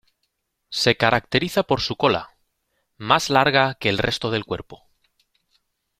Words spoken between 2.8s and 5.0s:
más larga que el resto del cuerpo.